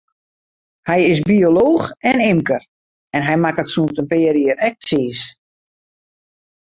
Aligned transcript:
Hy 0.89 0.99
is 1.11 1.19
biolooch 1.27 1.85
en 2.09 2.17
ymker, 2.31 2.63
en 3.17 3.21
hy 3.27 3.35
makket 3.41 3.71
sûnt 3.73 3.99
in 4.01 4.09
pear 4.11 4.35
jier 4.41 4.57
ek 4.67 4.75
tsiis. 4.85 5.19